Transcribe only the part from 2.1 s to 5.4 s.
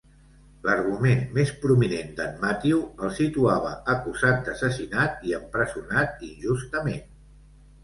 d'en Matthew el situava acusat d'assassinat i